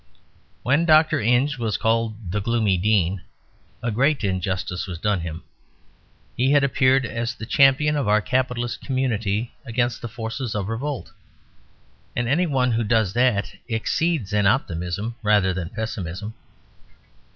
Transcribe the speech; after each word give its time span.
When 0.63 0.85
Dr. 0.85 1.19
Inge 1.19 1.59
was 1.59 1.77
called 1.77 2.31
"the 2.31 2.41
Gloomy 2.41 2.75
Dean" 2.75 3.21
a 3.83 3.91
great 3.91 4.23
injustice 4.23 4.87
was 4.87 4.97
done 4.97 5.19
him. 5.19 5.43
He 6.35 6.53
had 6.53 6.63
appeared 6.63 7.05
as 7.05 7.35
the 7.35 7.45
champion 7.45 7.95
of 7.95 8.07
our 8.07 8.19
capitalist 8.19 8.81
community 8.81 9.51
against 9.63 10.01
the 10.01 10.07
forces 10.07 10.55
of 10.55 10.69
revolt; 10.69 11.11
and 12.15 12.27
any 12.27 12.47
one 12.47 12.71
who 12.71 12.83
does 12.83 13.13
that 13.13 13.53
exceeds 13.69 14.33
in 14.33 14.47
optimism 14.47 15.17
rather 15.21 15.53
than 15.53 15.69
pessimism. 15.69 16.33